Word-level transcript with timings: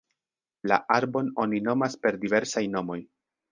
La 0.71 0.79
arbon 0.95 1.29
oni 1.45 1.61
nomas 1.67 1.99
per 2.07 2.15
diversaj 2.25 2.67
nomoj. 2.79 3.01